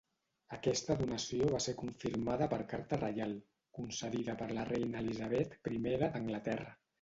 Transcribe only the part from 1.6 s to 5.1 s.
ser confirmada per carta reial, concedida per la reina